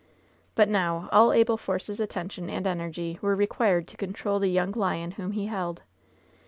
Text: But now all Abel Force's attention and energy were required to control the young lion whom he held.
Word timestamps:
But 0.55 0.67
now 0.67 1.09
all 1.11 1.31
Abel 1.31 1.57
Force's 1.57 1.99
attention 1.99 2.49
and 2.49 2.65
energy 2.65 3.19
were 3.21 3.35
required 3.35 3.87
to 3.89 3.97
control 3.97 4.39
the 4.39 4.49
young 4.49 4.71
lion 4.71 5.11
whom 5.11 5.33
he 5.33 5.45
held. 5.45 5.83